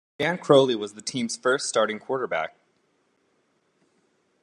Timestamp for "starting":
1.69-1.99